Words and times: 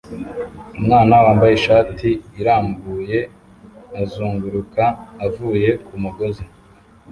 Umwana 0.79 1.13
wambaye 1.25 1.53
ishati 1.55 2.09
irambuye 2.39 3.19
azunguruka 4.01 4.83
avuye 5.25 5.69
kumugozi 5.85 6.43